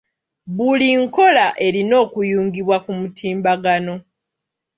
Buli 0.55 0.87
nkola 1.03 1.45
erina 1.67 1.95
okuyungibwa 2.03 2.77
ku 2.85 2.91
mutimbagano. 2.99 3.95